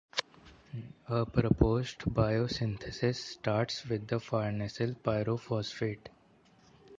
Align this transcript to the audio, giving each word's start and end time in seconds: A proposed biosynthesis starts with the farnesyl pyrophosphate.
A 1.09 1.27
proposed 1.27 1.99
biosynthesis 1.99 3.17
starts 3.33 3.85
with 3.87 4.07
the 4.07 4.15
farnesyl 4.15 4.95
pyrophosphate. 4.95 6.07